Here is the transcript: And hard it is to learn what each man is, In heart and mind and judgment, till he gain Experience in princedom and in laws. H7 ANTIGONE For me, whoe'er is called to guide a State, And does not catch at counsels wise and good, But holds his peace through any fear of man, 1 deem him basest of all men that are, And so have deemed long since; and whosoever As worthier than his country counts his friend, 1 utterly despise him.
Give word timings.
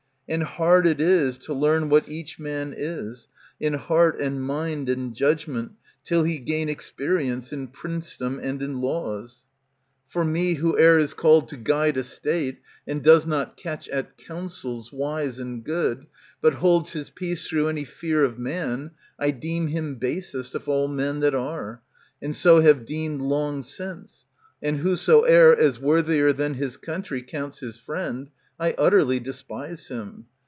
And 0.29 0.43
hard 0.43 0.87
it 0.87 1.01
is 1.01 1.37
to 1.39 1.53
learn 1.53 1.89
what 1.89 2.07
each 2.07 2.39
man 2.39 2.73
is, 2.77 3.27
In 3.59 3.73
heart 3.73 4.17
and 4.21 4.41
mind 4.41 4.87
and 4.87 5.13
judgment, 5.13 5.73
till 6.05 6.23
he 6.23 6.37
gain 6.39 6.69
Experience 6.69 7.51
in 7.51 7.67
princedom 7.67 8.39
and 8.41 8.61
in 8.61 8.79
laws. 8.79 9.41
H7 9.41 9.41
ANTIGONE 9.41 10.07
For 10.07 10.23
me, 10.25 10.53
whoe'er 10.53 10.99
is 10.99 11.13
called 11.13 11.49
to 11.49 11.57
guide 11.57 11.97
a 11.97 12.03
State, 12.03 12.61
And 12.87 13.03
does 13.03 13.25
not 13.25 13.57
catch 13.57 13.89
at 13.89 14.17
counsels 14.17 14.89
wise 14.93 15.37
and 15.37 15.65
good, 15.65 16.07
But 16.41 16.53
holds 16.53 16.93
his 16.93 17.09
peace 17.09 17.45
through 17.45 17.67
any 17.67 17.83
fear 17.83 18.23
of 18.23 18.39
man, 18.39 18.91
1 19.17 19.37
deem 19.41 19.67
him 19.67 19.95
basest 19.95 20.55
of 20.55 20.69
all 20.69 20.87
men 20.87 21.19
that 21.19 21.35
are, 21.35 21.81
And 22.21 22.33
so 22.33 22.61
have 22.61 22.85
deemed 22.85 23.19
long 23.19 23.63
since; 23.63 24.25
and 24.63 24.77
whosoever 24.77 25.55
As 25.57 25.77
worthier 25.79 26.31
than 26.31 26.53
his 26.53 26.77
country 26.77 27.21
counts 27.21 27.59
his 27.59 27.75
friend, 27.77 28.29
1 28.57 28.75
utterly 28.77 29.19
despise 29.19 29.87
him. 29.87 30.23